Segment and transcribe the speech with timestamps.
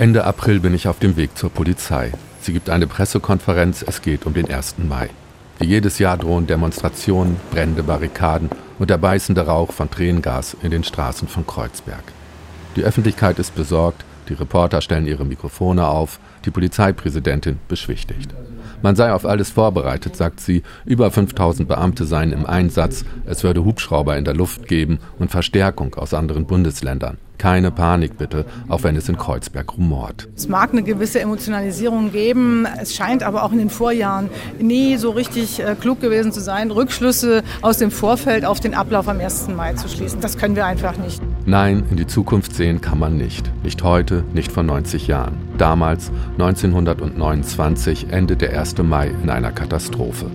[0.00, 2.10] Ende April bin ich auf dem Weg zur Polizei.
[2.40, 4.76] Sie gibt eine Pressekonferenz, es geht um den 1.
[4.78, 5.10] Mai.
[5.58, 10.84] Wie jedes Jahr drohen Demonstrationen, brennende Barrikaden und der beißende Rauch von Tränengas in den
[10.84, 12.02] Straßen von Kreuzberg.
[12.76, 18.34] Die Öffentlichkeit ist besorgt, die Reporter stellen ihre Mikrofone auf, die Polizeipräsidentin beschwichtigt.
[18.82, 20.62] Man sei auf alles vorbereitet, sagt sie.
[20.86, 23.04] Über 5000 Beamte seien im Einsatz.
[23.26, 27.18] Es würde Hubschrauber in der Luft geben und Verstärkung aus anderen Bundesländern.
[27.40, 30.28] Keine Panik bitte, auch wenn es in Kreuzberg rumort.
[30.36, 32.66] Es mag eine gewisse Emotionalisierung geben.
[32.78, 36.70] Es scheint aber auch in den Vorjahren nie so richtig äh, klug gewesen zu sein,
[36.70, 39.48] Rückschlüsse aus dem Vorfeld auf den Ablauf am 1.
[39.56, 40.20] Mai zu schließen.
[40.20, 41.22] Das können wir einfach nicht.
[41.46, 43.50] Nein, in die Zukunft sehen kann man nicht.
[43.62, 45.38] Nicht heute, nicht vor 90 Jahren.
[45.56, 48.78] Damals, 1929, endet der 1.
[48.82, 50.26] Mai in einer Katastrophe.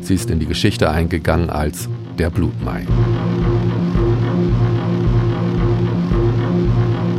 [0.00, 1.88] Sie ist in die Geschichte eingegangen als
[2.18, 2.86] der Blutmai.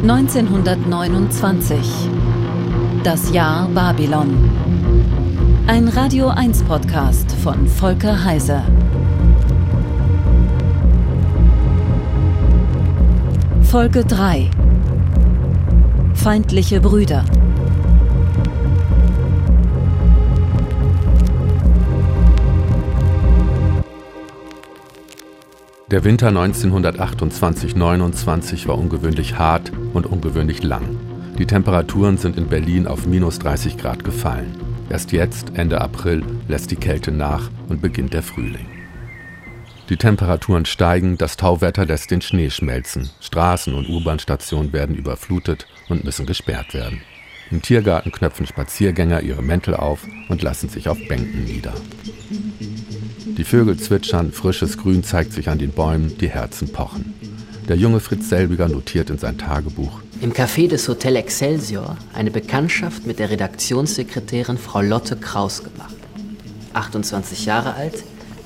[0.03, 1.77] 1929.
[3.03, 4.49] Das Jahr Babylon.
[5.65, 8.63] Ein Radio 1 Podcast von Volker Heise.
[13.61, 14.51] Folge 3.
[16.13, 17.23] Feindliche Brüder.
[25.91, 30.97] Der Winter 1928-29 war ungewöhnlich hart und ungewöhnlich lang.
[31.37, 34.55] Die Temperaturen sind in Berlin auf minus 30 Grad gefallen.
[34.89, 38.67] Erst jetzt, Ende April, lässt die Kälte nach und beginnt der Frühling.
[39.89, 43.09] Die Temperaturen steigen, das Tauwetter lässt den Schnee schmelzen.
[43.19, 47.01] Straßen und U-Bahn-Stationen werden überflutet und müssen gesperrt werden.
[47.51, 51.73] Im Tiergarten knöpfen Spaziergänger ihre Mäntel auf und lassen sich auf Bänken nieder.
[53.37, 57.13] Die Vögel zwitschern, frisches Grün zeigt sich an den Bäumen, die Herzen pochen.
[57.67, 60.01] Der junge Fritz Selbiger notiert in sein Tagebuch.
[60.21, 65.95] Im Café des Hotel Excelsior eine Bekanntschaft mit der Redaktionssekretärin Frau Lotte Kraus gemacht.
[66.73, 68.03] 28 Jahre alt,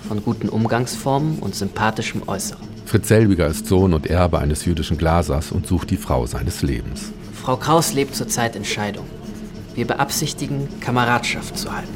[0.08, 2.68] von guten Umgangsformen und sympathischem Äußeren.
[2.86, 7.12] Fritz Selbiger ist Sohn und Erbe eines jüdischen Glasers und sucht die Frau seines Lebens.
[7.48, 9.06] Frau Kraus lebt zurzeit in Scheidung.
[9.74, 11.88] Wir beabsichtigen, Kameradschaft zu halten.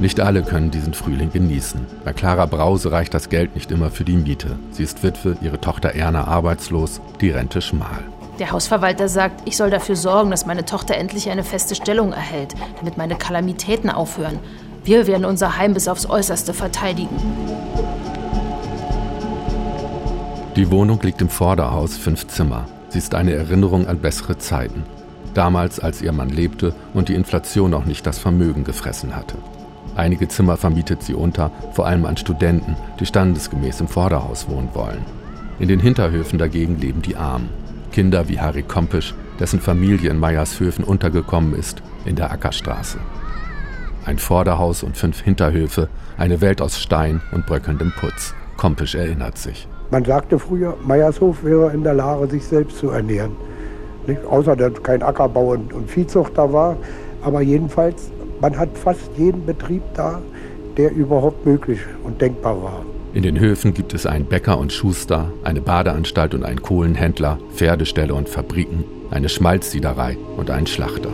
[0.00, 1.86] Nicht alle können diesen Frühling genießen.
[2.02, 4.58] Bei Clara Brause reicht das Geld nicht immer für die Miete.
[4.70, 8.02] Sie ist Witwe, ihre Tochter Erna arbeitslos, die Rente schmal.
[8.38, 12.54] Der Hausverwalter sagt, ich soll dafür sorgen, dass meine Tochter endlich eine feste Stellung erhält,
[12.78, 14.38] damit meine Kalamitäten aufhören.
[14.82, 17.14] Wir werden unser Heim bis aufs Äußerste verteidigen.
[20.60, 22.66] Die Wohnung liegt im Vorderhaus, fünf Zimmer.
[22.90, 24.82] Sie ist eine Erinnerung an bessere Zeiten.
[25.32, 29.36] Damals, als ihr Mann lebte und die Inflation noch nicht das Vermögen gefressen hatte.
[29.96, 35.02] Einige Zimmer vermietet sie unter, vor allem an Studenten, die standesgemäß im Vorderhaus wohnen wollen.
[35.60, 37.48] In den Hinterhöfen dagegen leben die Armen.
[37.90, 42.98] Kinder wie Harry Kompisch, dessen Familie in Meiershöfen untergekommen ist, in der Ackerstraße.
[44.04, 45.88] Ein Vorderhaus und fünf Hinterhöfe,
[46.18, 48.34] eine Welt aus Stein und bröckelndem Putz.
[48.58, 49.66] Kompisch erinnert sich.
[49.90, 53.32] Man sagte früher, Meiershof wäre in der Lage, sich selbst zu ernähren.
[54.06, 54.24] Nicht?
[54.24, 56.76] Außer dass kein Ackerbau und, und Viehzucht da war.
[57.22, 60.20] Aber jedenfalls man hat fast jeden Betrieb da,
[60.78, 62.84] der überhaupt möglich und denkbar war.
[63.12, 68.14] In den Höfen gibt es einen Bäcker und Schuster, eine Badeanstalt und einen Kohlenhändler, Pferdeställe
[68.14, 71.10] und Fabriken, eine Schmalzsiederei und einen Schlachter.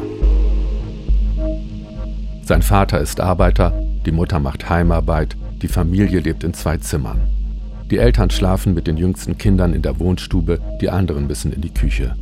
[2.43, 3.73] Sein Vater ist Arbeiter,
[4.05, 7.36] die Mutter macht Heimarbeit, die Familie lebt in zwei Zimmern.
[7.91, 11.73] Die Eltern schlafen mit den jüngsten Kindern in der Wohnstube, die anderen müssen in die
[11.73, 12.17] Küche.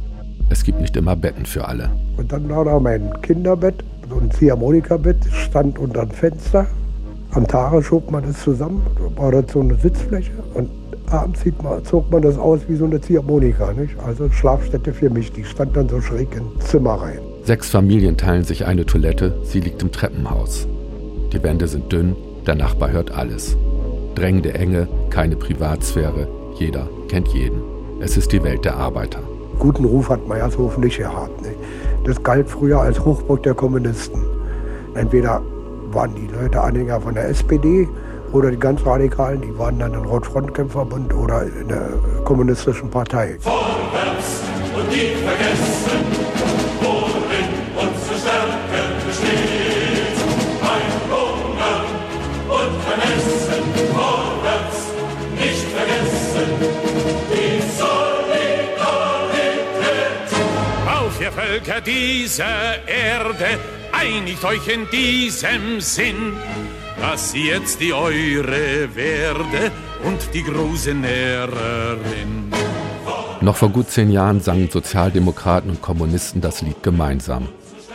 [0.50, 1.88] Es gibt nicht immer Betten für alle.
[2.18, 6.66] Und dann war da mein Kinderbett so ein Ziehharmonika-Bett stand unter dem Fenster.
[7.30, 8.82] Am Tage schob man das zusammen,
[9.16, 10.68] war das so eine Sitzfläche und
[11.10, 13.72] abends man, zog man das aus wie so eine Ziehharmonika.
[13.72, 13.98] Nicht?
[14.06, 17.18] Also Schlafstätte für mich, die stand dann so schräg ins Zimmer rein.
[17.44, 20.68] Sechs Familien teilen sich eine Toilette, sie liegt im Treppenhaus.
[21.32, 22.14] Die Wände sind dünn,
[22.46, 23.56] der Nachbar hört alles.
[24.14, 27.60] Drängende Enge, keine Privatsphäre, jeder kennt jeden.
[28.00, 29.18] Es ist die Welt der Arbeiter.
[29.58, 31.42] Guten Ruf hat Meiershof nicht gehabt.
[31.42, 31.54] Ne?
[32.04, 34.22] Das galt früher als Hochburg der Kommunisten.
[34.94, 35.42] Entweder
[35.90, 37.88] waren die Leute Anhänger von der SPD
[38.32, 41.88] oder die ganz Radikalen, die waren dann im Rotfrontkämpferbund oder in der
[42.24, 43.36] kommunistischen Partei.
[43.40, 44.42] Vorwärts
[44.76, 45.93] und nie vergessen,
[61.54, 63.60] Völker dieser Erde,
[63.92, 66.32] einigt euch in diesem Sinn.
[67.00, 69.70] dass sie jetzt die eure werde
[70.04, 72.50] und die große Näherin.
[73.40, 77.48] Noch vor gut zehn Jahren sangen Sozialdemokraten und Kommunisten das Lied gemeinsam.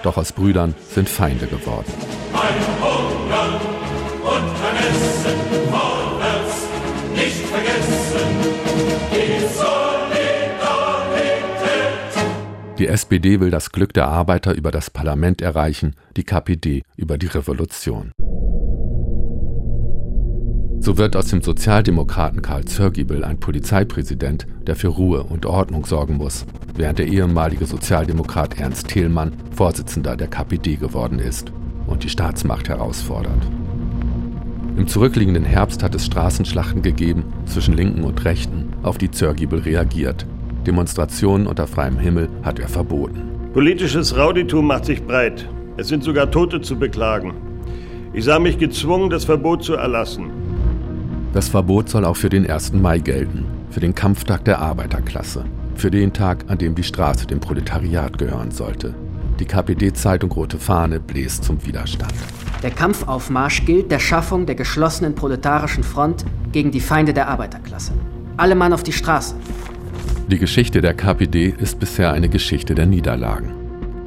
[0.04, 1.92] Doch aus Brüdern sind Feinde geworden.
[2.34, 2.79] Ein
[12.80, 17.28] Die SPD will das Glück der Arbeiter über das Parlament erreichen, die KPD über die
[17.28, 18.14] Revolution.
[20.80, 26.16] So wird aus dem Sozialdemokraten Karl Zörgiebel ein Polizeipräsident, der für Ruhe und Ordnung sorgen
[26.16, 31.52] muss, während der ehemalige Sozialdemokrat Ernst Thälmann Vorsitzender der KPD geworden ist
[31.86, 33.46] und die Staatsmacht herausfordert.
[34.78, 40.26] Im zurückliegenden Herbst hat es Straßenschlachten gegeben zwischen Linken und Rechten, auf die Zörgiebel reagiert.
[40.70, 43.24] Demonstrationen unter freiem Himmel hat er verboten.
[43.54, 45.50] Politisches Rauditum macht sich breit.
[45.78, 47.34] Es sind sogar Tote zu beklagen.
[48.14, 50.30] Ich sah mich gezwungen, das Verbot zu erlassen.
[51.34, 52.74] Das Verbot soll auch für den 1.
[52.74, 55.44] Mai gelten, für den Kampftag der Arbeiterklasse,
[55.74, 58.94] für den Tag, an dem die Straße dem Proletariat gehören sollte.
[59.40, 62.14] Die KPD-Zeitung Rote Fahne bläst zum Widerstand.
[62.62, 67.94] Der Kampfaufmarsch gilt der Schaffung der geschlossenen proletarischen Front gegen die Feinde der Arbeiterklasse.
[68.38, 69.34] Alle Mann auf die Straße.
[70.30, 73.52] Die Geschichte der KPD ist bisher eine Geschichte der Niederlagen.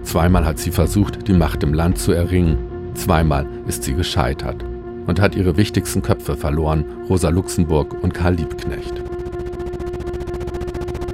[0.04, 2.58] Zweimal hat sie versucht, die Macht im Land zu erringen,
[2.94, 4.64] zweimal ist sie gescheitert
[5.08, 9.02] und hat ihre wichtigsten Köpfe verloren, Rosa Luxemburg und Karl Liebknecht.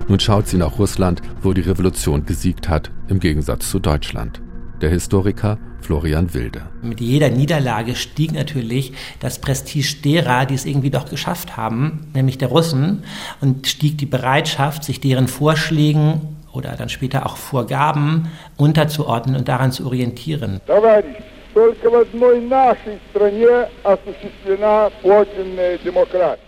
[0.08, 4.42] Nun schaut sie nach Russland, wo die Revolution gesiegt hat, im Gegensatz zu Deutschland.
[4.82, 6.62] Der Historiker Florian Wilde.
[6.82, 12.38] Mit jeder Niederlage stieg natürlich das Prestige derer, die es irgendwie doch geschafft haben, nämlich
[12.38, 13.04] der Russen,
[13.40, 19.72] und stieg die Bereitschaft, sich deren Vorschlägen oder dann später auch Vorgaben unterzuordnen und daran
[19.72, 20.60] zu orientieren.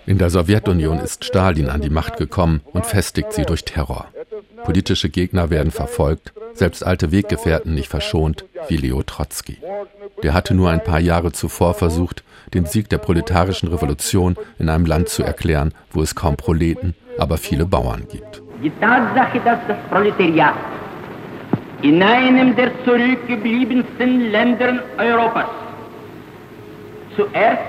[0.07, 4.07] In der Sowjetunion ist Stalin an die Macht gekommen und festigt sie durch Terror.
[4.65, 9.59] Politische Gegner werden verfolgt, selbst alte Weggefährten nicht verschont, wie Leo Trotzki.
[10.23, 14.85] Der hatte nur ein paar Jahre zuvor versucht, den Sieg der proletarischen Revolution in einem
[14.85, 18.43] Land zu erklären, wo es kaum Proleten, aber viele Bauern gibt.
[18.63, 20.55] Die Tatsache, dass das Proletariat
[21.83, 25.47] in einem der zurückgebliebensten Länder Europas
[27.17, 27.63] zuerst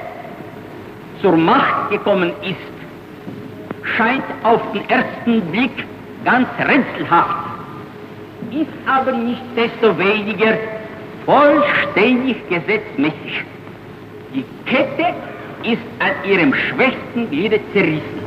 [1.22, 5.86] zur Macht gekommen ist, scheint auf den ersten Blick
[6.26, 7.52] ganz rätselhaft,
[8.52, 10.58] ist aber nicht desto weniger
[11.26, 13.44] vollständig gesetzmäßig.
[14.34, 15.14] Die Kette
[15.64, 18.22] ist an ihrem schwächsten Gliede zerrissen.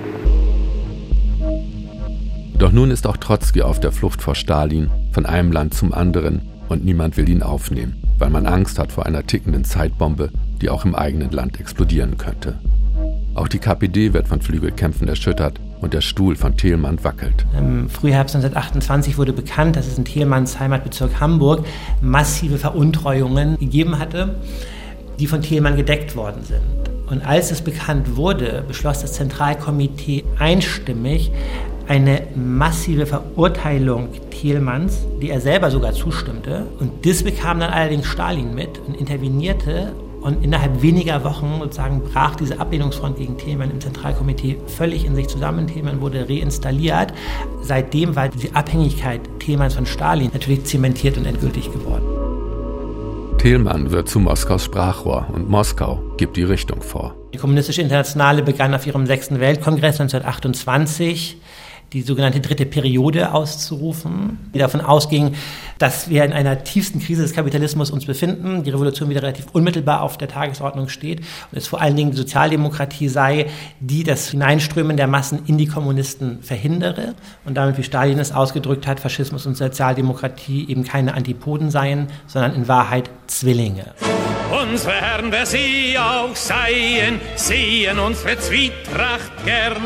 [2.59, 6.43] Doch nun ist auch Trotzki auf der Flucht vor Stalin, von einem Land zum anderen,
[6.69, 10.31] und niemand will ihn aufnehmen, weil man Angst hat vor einer tickenden Zeitbombe,
[10.61, 12.59] die auch im eigenen Land explodieren könnte.
[13.35, 17.47] Auch die KPD wird von Flügelkämpfen erschüttert und der Stuhl von Thielmann wackelt.
[17.57, 21.65] Im Frühherbst 1928 wurde bekannt, dass es in Thielmanns Heimatbezirk Hamburg
[22.01, 24.37] massive Veruntreuungen gegeben hatte,
[25.21, 26.61] die von Thielmann gedeckt worden sind.
[27.09, 31.31] Und als es bekannt wurde, beschloss das Zentralkomitee einstimmig,
[31.89, 36.67] eine massive Verurteilung Thielmanns, die er selber sogar zustimmte.
[36.81, 39.93] Und das bekam dann allerdings Stalin mit und intervenierte.
[40.21, 45.29] Und innerhalb weniger Wochen sozusagen brach diese Ablehnungsfront gegen Thielmann im Zentralkomitee völlig in sich
[45.29, 45.67] zusammen.
[45.67, 47.13] Thielmann wurde reinstalliert.
[47.61, 52.05] Seitdem war die Abhängigkeit Thielmanns von Stalin natürlich zementiert und endgültig geworden.
[53.45, 57.15] Thielmann wird zu Moskaus Sprachrohr und Moskau gibt die Richtung vor.
[57.35, 61.37] Die Kommunistische Internationale begann auf ihrem sechsten Weltkongress 1928
[61.95, 65.35] die sogenannte dritte Periode auszurufen, die davon ausging,
[65.79, 70.03] dass wir in einer tiefsten Krise des Kapitalismus uns befinden, die Revolution wieder relativ unmittelbar
[70.03, 73.47] auf der Tagesordnung steht und es vor allen Dingen die Sozialdemokratie sei,
[73.81, 77.15] die das Hineinströmen der Massen in die Kommunisten verhindere
[77.45, 82.55] und damit, wie Stalin es ausgedrückt hat, Faschismus und Sozialdemokratie eben keine Antipoden seien, sondern
[82.55, 83.95] in Wahrheit Zwillinge.
[84.63, 89.83] Unsere Herren, wer sie auch seien, sehen unsere Zwietracht gern.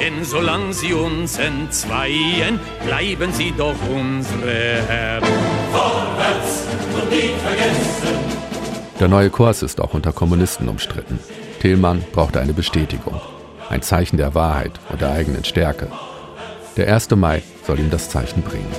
[0.00, 5.17] Denn solange sie uns entzweien, bleiben sie doch unsere Herren.
[5.20, 8.18] Vorwärts und nie vergessen.
[9.00, 11.18] Der neue Kurs ist auch unter Kommunisten umstritten.
[11.60, 13.20] Tillmann brauchte eine Bestätigung,
[13.68, 15.88] ein Zeichen der Wahrheit und der eigenen Stärke.
[16.76, 17.10] Der 1.
[17.16, 18.72] Mai soll ihm das Zeichen bringen.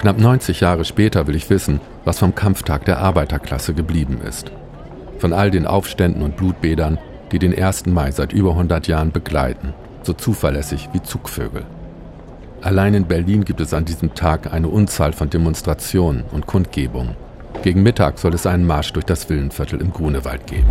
[0.00, 4.52] Knapp 90 Jahre später will ich wissen, was vom Kampftag der Arbeiterklasse geblieben ist.
[5.18, 6.98] Von all den Aufständen und Blutbädern,
[7.32, 7.86] die den 1.
[7.86, 11.64] Mai seit über 100 Jahren begleiten, so zuverlässig wie Zugvögel.
[12.66, 17.14] Allein in Berlin gibt es an diesem Tag eine Unzahl von Demonstrationen und Kundgebungen.
[17.62, 20.66] Gegen Mittag soll es einen Marsch durch das Villenviertel im Grunewald geben.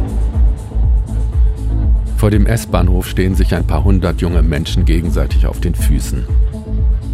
[2.18, 6.26] Vor dem S-Bahnhof stehen sich ein paar hundert junge Menschen gegenseitig auf den Füßen.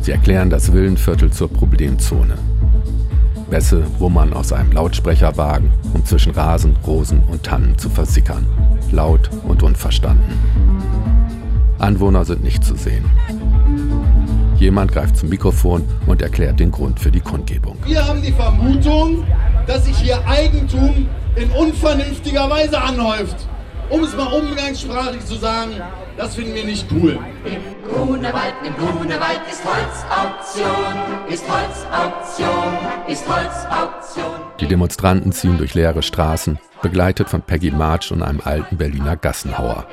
[0.02, 2.40] Sie erklären das Villenviertel zur Problemzone.
[3.52, 8.48] Bässe wummern aus einem Lautsprecherwagen, um zwischen Rasen, Rosen und Tannen zu versickern.
[8.92, 10.40] Laut und unverstanden.
[11.78, 13.06] Anwohner sind nicht zu sehen.
[14.62, 17.80] Jemand greift zum Mikrofon und erklärt den Grund für die Kundgebung.
[17.84, 19.26] Wir haben die Vermutung,
[19.66, 23.38] dass sich hier Eigentum in unvernünftiger Weise anhäuft.
[23.90, 25.72] Um es mal umgangssprachlich zu sagen,
[26.16, 27.18] das finden wir nicht cool.
[27.44, 30.68] Im Grunewald, im Grunewald ist Holzauktion,
[31.28, 32.78] ist Holzauktion,
[33.08, 34.42] ist Holzauktion.
[34.60, 39.88] Die Demonstranten ziehen durch leere Straßen, begleitet von Peggy March und einem alten Berliner Gassenhauer.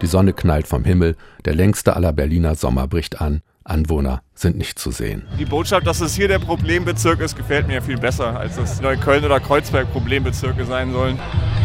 [0.00, 4.78] Die Sonne knallt vom Himmel, der längste aller Berliner Sommer bricht an, Anwohner sind nicht
[4.78, 5.26] zu sehen.
[5.38, 9.24] Die Botschaft, dass es hier der Problembezirk ist, gefällt mir viel besser, als dass Neukölln
[9.24, 11.18] oder Kreuzberg Problembezirke sein sollen.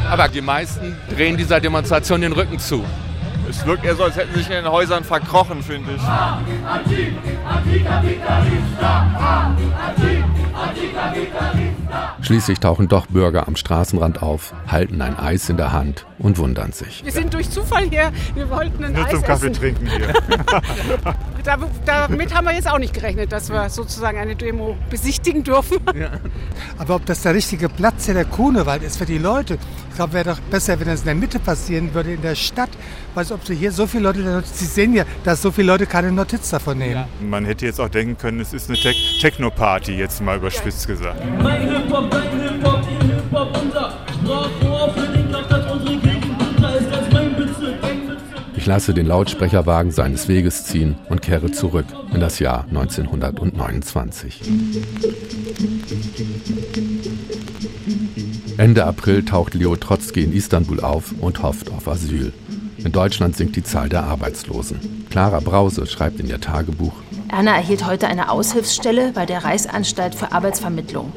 [0.09, 2.83] Aber die meisten drehen dieser Demonstration den Rücken zu.
[3.49, 6.01] Es wirkt eher so, als hätten sich in den Häusern verkrochen, finde ich.
[12.21, 16.71] Schließlich tauchen doch Bürger am Straßenrand auf, halten ein Eis in der Hand und wundern
[16.71, 17.03] sich.
[17.03, 18.11] Wir sind durch Zufall hier.
[18.35, 19.61] Wir wollten ein Nur Eis zum Kaffee essen.
[19.61, 20.13] trinken hier.
[21.43, 25.77] Da, damit haben wir jetzt auch nicht gerechnet, dass wir sozusagen eine Demo besichtigen dürfen.
[26.77, 29.57] Aber ob das der richtige Platz hier der Grunewald ist für die Leute,
[29.89, 32.69] ich glaube, wäre doch besser, wenn das in der Mitte passieren würde, in der Stadt.
[33.13, 36.11] Weiß ob sie hier so viele Leute, Sie sehen ja, dass so viele Leute keine
[36.11, 37.03] Notiz davon nehmen.
[37.21, 41.19] Man hätte jetzt auch denken können, es ist eine Te Techno-Party, jetzt mal überspitzt gesagt.
[41.41, 42.80] Mein Hip-Hop, ihr Hip-Hop,
[48.61, 54.39] Ich lasse den Lautsprecherwagen seines Weges ziehen und kehre zurück in das Jahr 1929.
[58.57, 62.33] Ende April taucht Leo Trotzki in Istanbul auf und hofft auf Asyl.
[62.77, 65.07] In Deutschland sinkt die Zahl der Arbeitslosen.
[65.09, 66.93] Clara Brause schreibt in ihr Tagebuch,
[67.29, 71.11] Erna erhielt heute eine Aushilfsstelle bei der Reichsanstalt für Arbeitsvermittlung.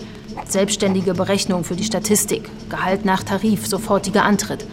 [0.49, 4.65] Selbstständige Berechnung für die Statistik, Gehalt nach Tarif, sofortiger Antritt.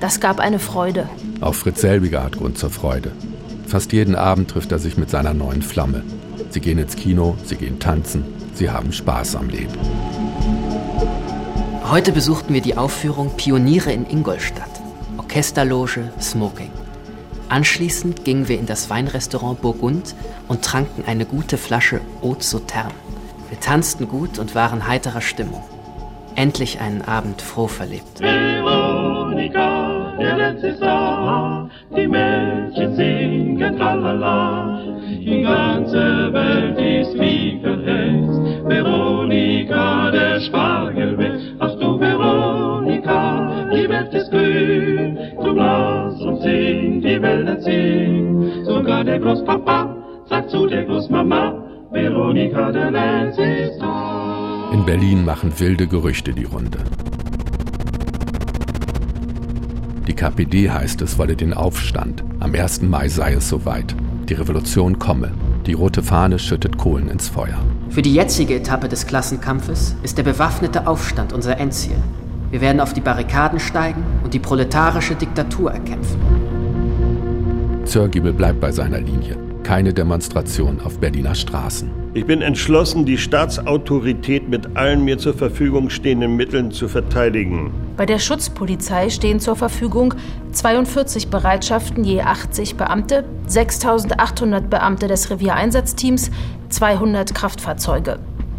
[0.00, 1.08] Das gab eine Freude.
[1.40, 3.12] Auch Fritz Selbiger hat Grund zur Freude.
[3.66, 6.02] Fast jeden Abend trifft er sich mit seiner neuen Flamme.
[6.50, 8.24] Sie gehen ins Kino, sie gehen tanzen,
[8.54, 9.74] sie haben Spaß am Leben.
[11.90, 14.70] Heute besuchten wir die Aufführung Pioniere in Ingolstadt.
[15.16, 16.70] Orchesterloge, Smoking.
[17.48, 20.14] Anschließend gingen wir in das Weinrestaurant Burgund
[20.48, 22.94] und tranken eine gute Flasche Haute Sauterne.
[23.48, 25.64] Wir tanzten gut und waren heiterer Stimmung.
[26.34, 28.20] Endlich einen Abend froh verlebt.
[28.20, 29.77] Veronika,
[30.18, 34.80] der letzte Star, die Mädchen singen tralala.
[35.08, 38.40] Die ganze Welt ist wie verhext.
[38.68, 41.32] Veronika, der Spargel weg.
[41.60, 45.18] Ach du Veronika, die Welt ist grün.
[45.42, 48.64] Du blass und sing, die Wälder sing.
[48.64, 49.96] Sogar der Großpapa
[50.28, 51.54] sagt zu der Großmama,
[51.90, 54.72] Veronika, der letzte Star.
[54.72, 56.78] In Berlin machen wilde Gerüchte die Runde.
[60.08, 62.24] Die KPD heißt es, wolle den Aufstand.
[62.40, 62.80] Am 1.
[62.80, 63.94] Mai sei es soweit.
[64.30, 65.32] Die Revolution komme.
[65.66, 67.58] Die rote Fahne schüttet Kohlen ins Feuer.
[67.90, 71.98] Für die jetzige Etappe des Klassenkampfes ist der bewaffnete Aufstand unser Endziel.
[72.50, 76.18] Wir werden auf die Barrikaden steigen und die proletarische Diktatur erkämpfen.
[77.84, 79.36] Zörgiebel bleibt bei seiner Linie.
[79.62, 81.90] Keine Demonstration auf Berliner Straßen.
[82.18, 87.70] Ich bin entschlossen, die Staatsautorität mit allen mir zur Verfügung stehenden Mitteln zu verteidigen.
[87.96, 90.14] Bei der Schutzpolizei stehen zur Verfügung
[90.50, 96.32] 42 Bereitschaften je 80 Beamte, 6800 Beamte des Reviereinsatzteams,
[96.70, 98.18] 200 Kraftfahrzeuge.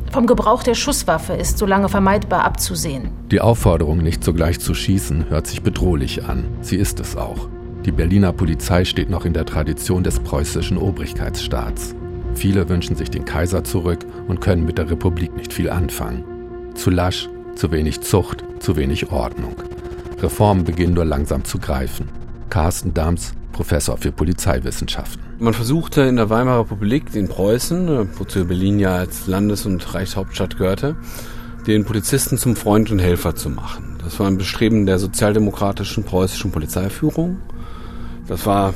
[0.10, 3.10] Vom Gebrauch der Schusswaffe ist so lange vermeidbar abzusehen.
[3.30, 6.46] Die Aufforderung, nicht sogleich zu schießen, hört sich bedrohlich an.
[6.62, 7.50] Sie ist es auch.
[7.86, 11.94] Die Berliner Polizei steht noch in der Tradition des preußischen Obrigkeitsstaats.
[12.40, 16.24] Viele wünschen sich den Kaiser zurück und können mit der Republik nicht viel anfangen.
[16.74, 19.56] Zu lasch, zu wenig Zucht, zu wenig Ordnung.
[20.22, 22.08] Reformen beginnen nur langsam zu greifen.
[22.50, 25.22] Carsten Dams, Professor für Polizeiwissenschaften.
[25.40, 30.58] Man versuchte in der Weimarer Republik, in Preußen, wozu Berlin ja als Landes- und Reichshauptstadt
[30.58, 30.96] gehörte,
[31.68, 33.98] den Polizisten zum Freund und Helfer zu machen.
[34.02, 37.40] Das war ein Bestreben der sozialdemokratischen preußischen Polizeiführung.
[38.28, 38.74] Das war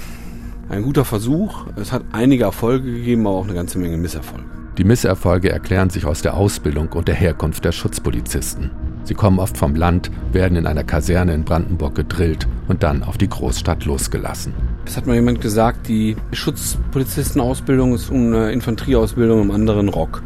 [0.69, 1.65] ein guter Versuch.
[1.75, 4.45] Es hat einige Erfolge gegeben, aber auch eine ganze Menge Misserfolge.
[4.77, 8.71] Die Misserfolge erklären sich aus der Ausbildung und der Herkunft der Schutzpolizisten.
[9.03, 13.17] Sie kommen oft vom Land, werden in einer Kaserne in Brandenburg gedrillt und dann auf
[13.17, 14.53] die Großstadt losgelassen.
[14.85, 20.23] Es hat mal jemand gesagt, die Schutzpolizistenausbildung ist eine Infanterieausbildung im anderen Rock.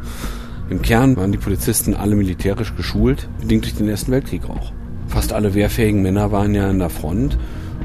[0.70, 4.72] Im Kern waren die Polizisten alle militärisch geschult, bedingt durch den Ersten Weltkrieg auch.
[5.08, 7.38] Fast alle wehrfähigen Männer waren ja an der Front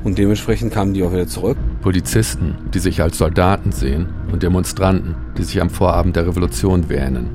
[0.04, 1.56] und dementsprechend kamen die auch wieder zurück.
[1.82, 7.28] Polizisten, die sich als Soldaten sehen und Demonstranten, die sich am Vorabend der Revolution wähnen.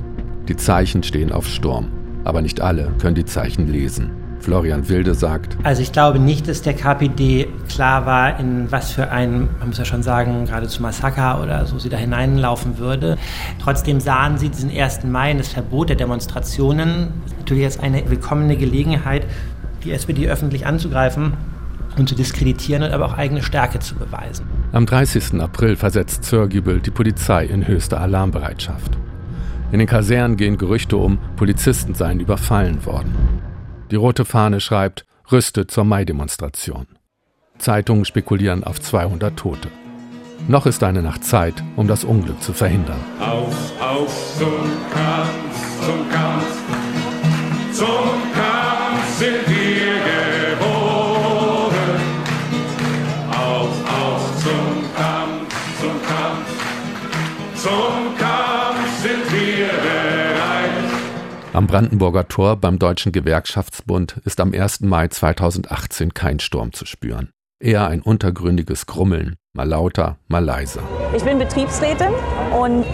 [0.48, 1.88] Die Zeichen stehen auf Sturm,
[2.24, 4.10] aber nicht alle können die Zeichen lesen.
[4.40, 5.58] Florian Wilde sagt.
[5.64, 9.78] Also ich glaube nicht, dass der KPD klar war, in was für ein, man muss
[9.78, 13.18] ja schon sagen, geradezu Massaker oder so sie da hineinlaufen würde.
[13.62, 15.04] Trotzdem sahen sie diesen 1.
[15.04, 19.26] Mai das Verbot der Demonstrationen natürlich als eine willkommene Gelegenheit,
[19.84, 21.34] die SPD öffentlich anzugreifen
[21.98, 24.46] und zu diskreditieren und aber auch eigene Stärke zu beweisen.
[24.72, 25.40] Am 30.
[25.40, 28.98] April versetzt Zörgibel die Polizei in höchste Alarmbereitschaft.
[29.70, 33.14] In den Kasernen gehen Gerüchte um, Polizisten seien überfallen worden.
[33.90, 36.86] Die rote Fahne schreibt, Rüste zur Mai-Demonstration.
[37.58, 39.68] Zeitungen spekulieren auf 200 Tote.
[40.46, 43.00] Noch ist eine Nacht Zeit, um das Unglück zu verhindern.
[43.20, 44.52] Auf, auf zum
[44.90, 45.67] Kampf,
[61.68, 64.80] Brandenburger Tor beim Deutschen Gewerkschaftsbund ist am 1.
[64.80, 67.28] Mai 2018 kein Sturm zu spüren.
[67.60, 70.80] Eher ein untergründiges Grummeln, mal lauter, mal leiser.
[71.14, 72.08] Ich bin Betriebsrätin
[72.58, 72.86] und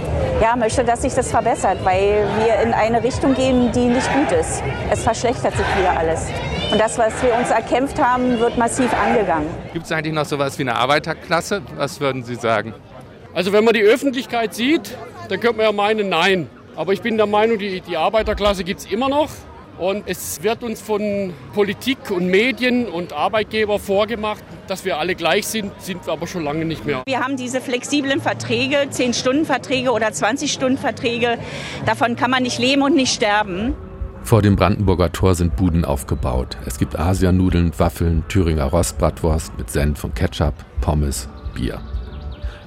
[0.42, 4.32] ja, möchte, dass sich das verbessert, weil wir in eine Richtung gehen, die nicht gut
[4.32, 4.60] ist.
[4.90, 6.26] Es verschlechtert sich wieder alles.
[6.72, 9.46] Und das, was wir uns erkämpft haben, wird massiv angegangen.
[9.72, 11.62] Gibt es eigentlich noch sowas wie eine Arbeiterklasse?
[11.76, 12.74] Was würden Sie sagen?
[13.34, 16.48] Also wenn man die Öffentlichkeit sieht, dann könnte man ja meinen, nein.
[16.76, 19.30] Aber ich bin der Meinung, die, die Arbeiterklasse gibt es immer noch.
[19.78, 25.48] Und es wird uns von Politik und Medien und Arbeitgeber vorgemacht, dass wir alle gleich
[25.48, 27.02] sind, sind wir aber schon lange nicht mehr.
[27.06, 31.38] Wir haben diese flexiblen Verträge, 10-Stunden-Verträge oder 20-Stunden-Verträge.
[31.86, 33.74] Davon kann man nicht leben und nicht sterben.
[34.22, 36.56] Vor dem Brandenburger Tor sind Buden aufgebaut.
[36.66, 41.80] Es gibt Asianudeln, Waffeln, Thüringer Rostbratwurst mit Senf und Ketchup, Pommes, Bier.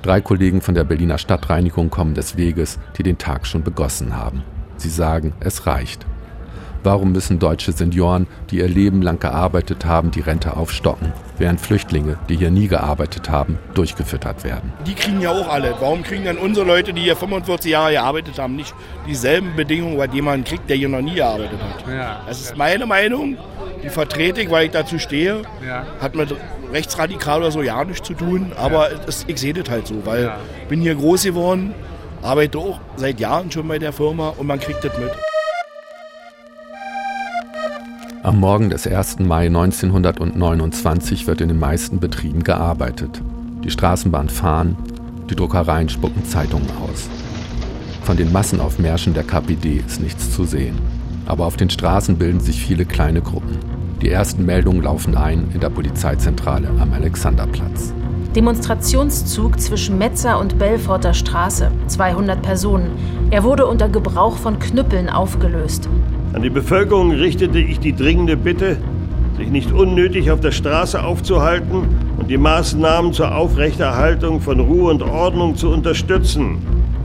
[0.08, 4.42] Drei Kollegen von der Berliner Stadtreinigung kommen des Weges, die den Tag schon begossen haben.
[4.78, 6.06] Sie sagen, es reicht.
[6.84, 12.18] Warum müssen deutsche Senioren, die ihr Leben lang gearbeitet haben, die Rente aufstocken, während Flüchtlinge,
[12.30, 14.74] die hier nie gearbeitet haben, durchgefüttert werden?
[14.86, 15.76] Die kriegen ja auch alle.
[15.80, 18.74] Warum kriegen dann unsere Leute, die hier 45 Jahre gearbeitet haben, nicht
[19.08, 21.94] dieselben Bedingungen, weil jemand kriegt, der hier noch nie gearbeitet hat?
[21.94, 22.22] Ja.
[22.28, 23.38] Das ist meine Meinung.
[23.84, 25.42] Die vertrete ich, weil ich dazu stehe.
[25.66, 25.86] Ja.
[26.00, 26.36] Hat mit
[26.72, 28.52] rechtsradikal oder so ja nichts zu tun.
[28.58, 30.32] Aber es, ich sehe das halt so, weil
[30.64, 31.74] ich bin hier groß geworden,
[32.22, 35.12] arbeite auch seit Jahren schon bei der Firma und man kriegt das mit.
[38.28, 39.20] Am Morgen des 1.
[39.20, 43.22] Mai 1929 wird in den meisten Betrieben gearbeitet.
[43.64, 44.76] Die Straßenbahnen fahren,
[45.30, 47.08] die Druckereien spucken Zeitungen aus.
[48.04, 50.78] Von den Massenaufmärschen der KPD ist nichts zu sehen.
[51.26, 53.60] Aber auf den Straßen bilden sich viele kleine Gruppen.
[54.02, 57.94] Die ersten Meldungen laufen ein in der Polizeizentrale am Alexanderplatz.
[58.36, 61.72] Demonstrationszug zwischen Metzer und Belforter Straße.
[61.88, 62.92] 200 Personen.
[63.32, 65.88] Er wurde unter Gebrauch von Knüppeln aufgelöst.
[66.34, 68.78] An die Bevölkerung richtete ich die dringende Bitte,
[69.38, 71.84] sich nicht unnötig auf der Straße aufzuhalten
[72.18, 76.58] und die Maßnahmen zur Aufrechterhaltung von Ruhe und Ordnung zu unterstützen.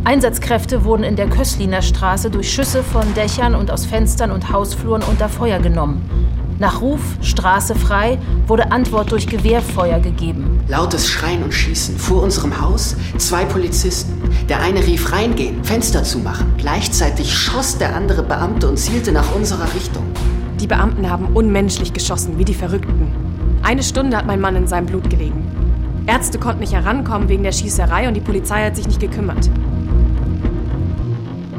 [0.05, 5.03] Einsatzkräfte wurden in der Kösliner Straße durch Schüsse von Dächern und aus Fenstern und Hausfluren
[5.09, 6.03] unter Feuer genommen.
[6.59, 10.61] Nach Ruf Straße frei wurde Antwort durch Gewehrfeuer gegeben.
[10.69, 14.21] Lautes Schreien und Schießen vor unserem Haus, zwei Polizisten.
[14.49, 16.47] Der eine rief reingehen, Fenster zumachen.
[16.59, 20.05] Gleichzeitig schoss der andere Beamte und zielte nach unserer Richtung.
[20.61, 23.13] Die Beamten haben unmenschlich geschossen, wie die Verrückten.
[23.63, 25.45] Eine Stunde hat mein Mann in seinem Blut gelegen.
[26.07, 29.51] Ärzte konnten nicht herankommen wegen der Schießerei und die Polizei hat sich nicht gekümmert.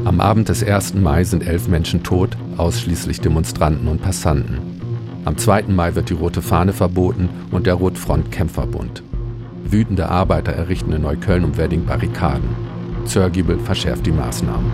[0.05, 0.95] Am Abend des 1.
[0.95, 4.82] Mai sind elf Menschen tot, ausschließlich Demonstranten und Passanten.
[5.25, 5.63] Am 2.
[5.69, 9.03] Mai wird die Rote Fahne verboten und der Rotfront Kämpferbund.
[9.63, 12.49] Wütende Arbeiter errichten in Neukölln und Wedding Barrikaden.
[13.05, 14.69] Zörgiebel verschärft die Maßnahmen.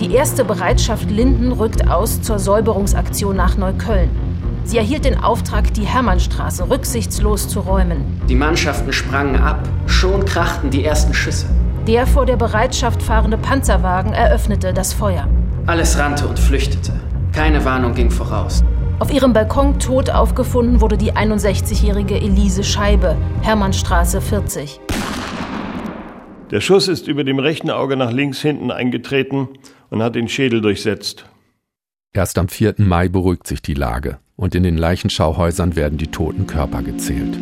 [0.00, 4.08] Die erste Bereitschaft Linden rückt aus zur Säuberungsaktion nach Neukölln.
[4.64, 8.22] Sie erhielt den Auftrag, die Hermannstraße rücksichtslos zu räumen.
[8.26, 11.46] Die Mannschaften sprangen ab, schon krachten die ersten Schüsse.
[11.86, 15.28] Der vor der Bereitschaft fahrende Panzerwagen eröffnete das Feuer.
[15.66, 16.92] Alles rannte und flüchtete.
[17.32, 18.62] Keine Warnung ging voraus.
[19.00, 24.78] Auf ihrem Balkon tot aufgefunden wurde die 61-jährige Elise Scheibe, Hermannstraße 40.
[26.50, 29.48] Der Schuss ist über dem rechten Auge nach links hinten eingetreten
[29.88, 31.24] und hat den Schädel durchsetzt.
[32.12, 32.74] Erst am 4.
[32.76, 37.38] Mai beruhigt sich die Lage und in den Leichenschauhäusern werden die toten Körper gezählt.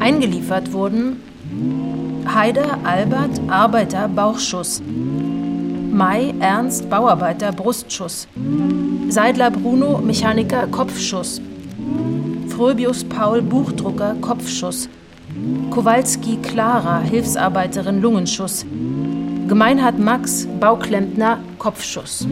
[0.00, 1.18] Eingeliefert wurden
[2.26, 4.82] Haider Albert Arbeiter Bauchschuss.
[5.98, 8.28] Mai Ernst Bauarbeiter Brustschuss.
[9.08, 11.40] Seidler Bruno Mechaniker Kopfschuss.
[12.46, 14.88] Fröbius Paul Buchdrucker Kopfschuss.
[15.70, 18.64] Kowalski Clara Hilfsarbeiterin Lungenschuss.
[19.48, 22.28] Gemeinhardt Max Bauklempner Kopfschuss.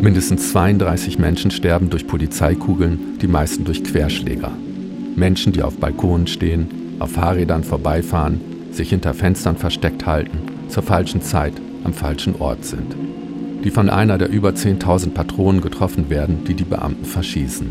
[0.00, 4.52] Mindestens 32 Menschen sterben durch Polizeikugeln, die meisten durch Querschläger.
[5.16, 6.68] Menschen, die auf Balkonen stehen,
[7.00, 12.94] auf Fahrrädern vorbeifahren, sich hinter Fenstern versteckt halten, zur falschen Zeit am falschen Ort sind.
[13.64, 17.66] Die von einer der über 10.000 Patronen getroffen werden, die die Beamten verschießen.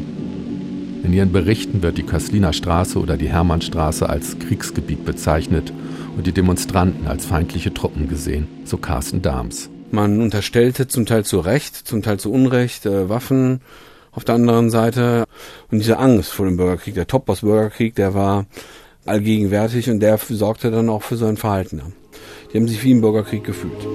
[1.03, 5.71] In ihren Berichten wird die Kösliner Straße oder die Hermannstraße als Kriegsgebiet bezeichnet
[6.17, 9.69] und die Demonstranten als feindliche Truppen gesehen, so Carsten Dahms.
[9.91, 13.61] Man unterstellte zum Teil zu Recht, zum Teil zu Unrecht äh, Waffen
[14.11, 15.23] auf der anderen Seite.
[15.71, 18.45] Und diese Angst vor dem Bürgerkrieg, der Topos-Bürgerkrieg, der war
[19.05, 21.81] allgegenwärtig und der sorgte dann auch für so ein Verhalten.
[22.51, 23.87] Die haben sich wie im Bürgerkrieg gefühlt.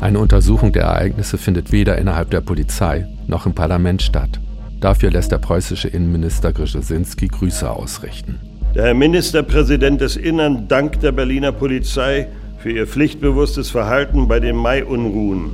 [0.00, 4.40] Eine Untersuchung der Ereignisse findet weder innerhalb der Polizei noch im Parlament statt.
[4.80, 8.40] Dafür lässt der preußische Innenminister Grzesinski Grüße ausrichten.
[8.74, 12.28] Der Herr Ministerpräsident des Innern dankt der Berliner Polizei
[12.60, 15.50] für ihr pflichtbewusstes Verhalten bei den Mai-Unruhen.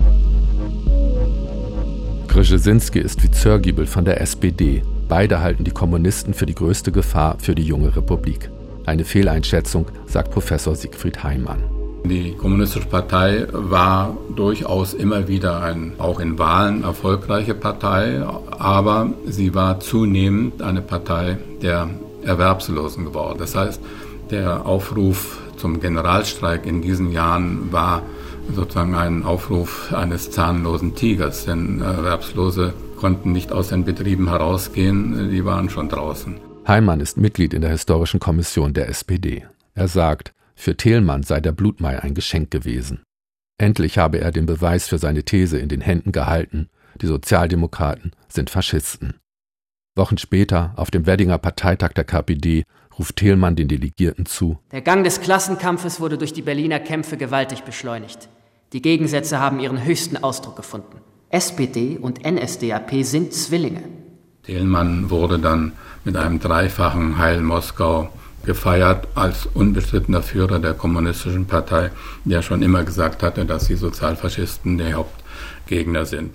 [2.27, 4.83] Grzesinski ist wie Zörgiebel von der SPD.
[5.09, 8.51] Beide halten die Kommunisten für die größte Gefahr für die junge Republik.
[8.87, 11.63] Eine Fehleinschätzung, sagt Professor Siegfried Heimann.
[12.05, 19.55] Die Kommunistische Partei war durchaus immer wieder ein, auch in Wahlen erfolgreiche Partei, aber sie
[19.55, 21.89] war zunehmend eine Partei der
[22.25, 23.39] Erwerbslosen geworden.
[23.39, 23.81] Das heißt,
[24.31, 28.03] der Aufruf zum Generalstreik in diesen Jahren war
[28.55, 35.45] sozusagen ein Aufruf eines zahnlosen Tigers, denn Erwerbslose konnten nicht aus den Betrieben herausgehen, die
[35.45, 36.37] waren schon draußen.
[36.67, 39.45] Heimann ist Mitglied in der Historischen Kommission der SPD.
[39.75, 43.03] Er sagt, für Thälmann sei der Blutmai ein Geschenk gewesen.
[43.59, 46.69] Endlich habe er den Beweis für seine These in den Händen gehalten,
[47.01, 49.15] die Sozialdemokraten sind Faschisten.
[49.95, 52.65] Wochen später, auf dem Weddinger Parteitag der KPD,
[52.99, 54.59] ruft Thälmann den Delegierten zu.
[54.73, 58.29] Der Gang des Klassenkampfes wurde durch die Berliner Kämpfe gewaltig beschleunigt.
[58.73, 61.01] Die Gegensätze haben ihren höchsten Ausdruck gefunden.
[61.31, 63.83] SPD und NSDAP sind Zwillinge.
[64.45, 65.73] Thälmann wurde dann
[66.05, 68.11] mit einem dreifachen Heil Moskau
[68.45, 71.91] gefeiert als unbestrittener Führer der Kommunistischen Partei,
[72.25, 76.33] der schon immer gesagt hatte, dass die Sozialfaschisten der Hauptgegner sind.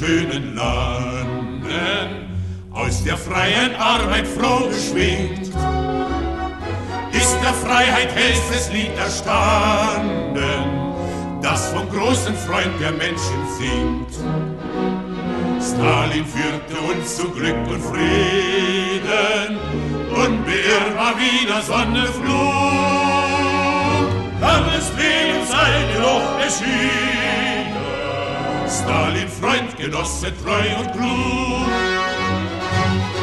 [0.00, 2.28] Wunderschönen Landen,
[2.72, 5.50] aus der freien Arbeit froh geschwingt,
[7.12, 10.44] ist der Freiheit hellstes Lied erstanden,
[11.42, 14.14] das vom großen Freund der Menschen singt.
[15.60, 19.58] Stalin führte uns zu Glück und Frieden,
[20.10, 22.32] unbeirrbar wieder Sonneflut.
[24.40, 27.51] Dann ist Lebenszeit jedoch erschienen,
[28.72, 31.68] Stalin Freund, Genosse treu und klug.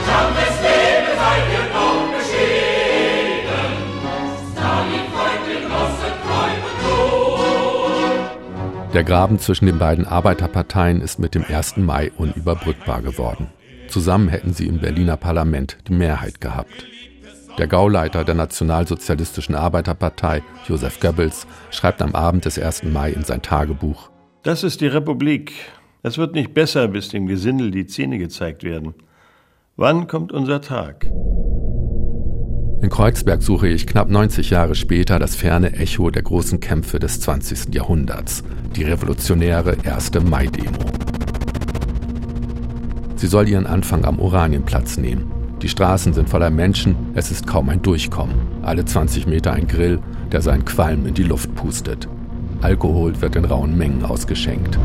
[0.06, 3.74] Dann ist Lebenszeit jedoch erschienen,
[4.52, 6.76] Stalin Freund, Genosse treu und
[8.78, 8.94] klug.
[8.94, 11.78] Der Graben zwischen den beiden Arbeiterparteien ist mit dem 1.
[11.78, 13.48] Mai unüberbrückbar geworden.
[13.88, 16.86] Zusammen hätten sie im Berliner Parlament die Mehrheit gehabt.
[17.58, 22.84] Der Gauleiter der Nationalsozialistischen Arbeiterpartei, Josef Goebbels, schreibt am Abend des 1.
[22.84, 25.52] Mai in sein Tagebuch: Das ist die Republik.
[26.02, 28.94] Es wird nicht besser, bis dem Gesindel die Zähne gezeigt werden.
[29.76, 31.06] Wann kommt unser Tag?
[32.82, 37.20] In Kreuzberg suche ich knapp 90 Jahre später das ferne Echo der großen Kämpfe des
[37.20, 37.76] 20.
[37.76, 38.46] Jahrhunderts,
[38.78, 40.12] die revolutionäre 1.
[40.24, 40.86] Mai-Demo.
[43.18, 45.30] Sie soll ihren Anfang am Oranienplatz nehmen.
[45.62, 48.36] Die Straßen sind voller Menschen, es ist kaum ein Durchkommen.
[48.62, 50.00] Alle 20 Meter ein Grill,
[50.32, 52.08] der seinen Qualm in die Luft pustet.
[52.62, 54.78] Alkohol wird in rauen Mengen ausgeschenkt.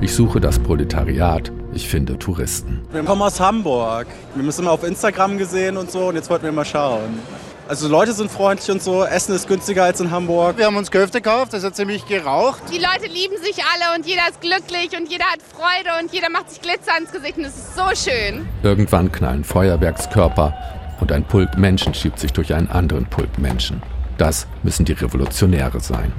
[0.00, 2.82] Ich suche das Proletariat, ich finde Touristen.
[2.92, 4.06] Wir kommen aus Hamburg.
[4.34, 7.18] Wir haben es immer auf Instagram gesehen und so und jetzt wollten wir mal schauen.
[7.66, 10.58] Also Leute sind freundlich und so, Essen ist günstiger als in Hamburg.
[10.58, 12.62] Wir haben uns Köfte gekauft, das ist ja ziemlich geraucht.
[12.70, 16.28] Die Leute lieben sich alle und jeder ist glücklich und jeder hat Freude und jeder
[16.30, 18.46] macht sich Glitzer ins Gesicht und es ist so schön.
[18.62, 20.54] Irgendwann knallen Feuerwerkskörper
[21.00, 23.82] und ein Pulk Menschen schiebt sich durch einen anderen Pulk Menschen.
[24.18, 26.12] Das müssen die Revolutionäre sein.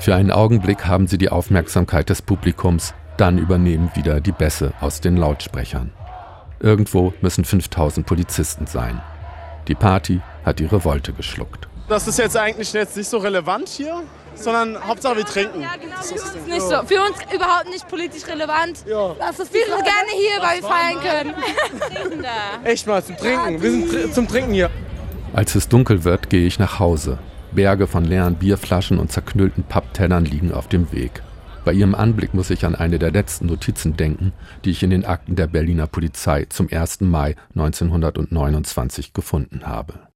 [0.00, 5.00] Für einen Augenblick haben sie die Aufmerksamkeit des Publikums Dann übernehmen wieder die Bässe aus
[5.00, 5.92] den Lautsprechern.
[6.60, 9.00] Irgendwo müssen 5000 Polizisten sein.
[9.68, 11.68] Die Party hat die Revolte geschluckt.
[11.88, 14.02] Das ist jetzt eigentlich jetzt nicht so relevant hier,
[14.34, 15.60] sondern Hauptsache wir trinken.
[15.60, 15.96] Ja, genau.
[16.00, 16.82] Für uns nicht so.
[16.86, 18.84] Für uns überhaupt nicht politisch relevant.
[18.86, 19.14] Ja.
[19.18, 22.24] Lass uns wir sind gerne hier, weil wir feiern können.
[22.64, 23.62] Echt mal zum Trinken.
[23.62, 24.70] Wir sind tr zum Trinken hier.
[25.32, 27.18] Als es dunkel wird, gehe ich nach Hause.
[27.52, 31.22] Berge von leeren Bierflaschen und zerknüllten Papptellern liegen auf dem Weg.
[31.64, 34.32] Bei ihrem Anblick muss ich an eine der letzten Notizen denken,
[34.64, 37.02] die ich in den Akten der Berliner Polizei zum 1.
[37.02, 40.08] Mai 1929 gefunden habe.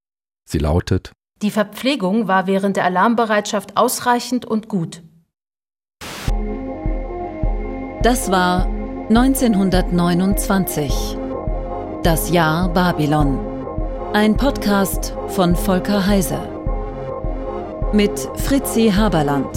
[0.44, 5.02] Sie lautet Die Verpflegung war während der Alarmbereitschaft ausreichend und gut.
[8.02, 8.66] Das war
[9.10, 11.18] 1929.
[12.02, 13.38] Das Jahr Babylon.
[14.14, 16.38] Ein Podcast von Volker Heise.
[17.92, 19.50] Mit Fritzi Haberland.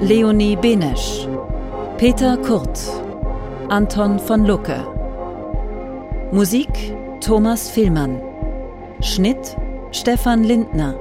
[0.00, 1.26] Leonie Benesch,
[1.96, 2.78] Peter Kurt,
[3.68, 4.86] Anton von Lucke.
[6.30, 6.68] Musik
[7.20, 8.20] Thomas Villmann.
[9.00, 9.56] Schnitt
[9.92, 10.94] Stefan Lindner.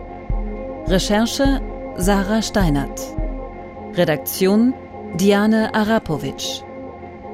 [0.87, 1.61] Recherche
[1.97, 2.99] Sarah Steinert.
[3.93, 4.73] Redaktion
[5.13, 6.63] Diane Arapovic.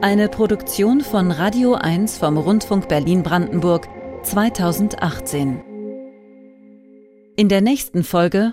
[0.02, 3.88] Eine Produktion von Radio 1 vom Rundfunk Berlin-Brandenburg
[4.24, 5.62] 2018.
[7.38, 8.52] In der nächsten Folge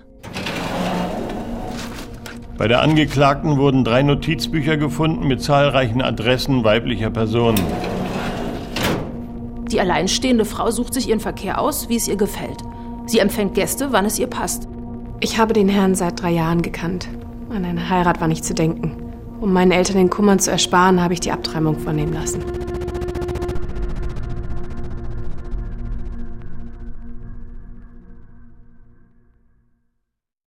[2.57, 7.59] bei der Angeklagten wurden drei Notizbücher gefunden mit zahlreichen Adressen weiblicher Personen.
[9.67, 12.62] Die alleinstehende Frau sucht sich ihren Verkehr aus, wie es ihr gefällt.
[13.07, 14.69] Sie empfängt Gäste, wann es ihr passt.
[15.21, 17.09] Ich habe den Herrn seit drei Jahren gekannt.
[17.51, 18.97] An eine Heirat war nicht zu denken.
[19.41, 22.43] Um meinen Eltern den Kummer zu ersparen, habe ich die Abtreibung vornehmen lassen.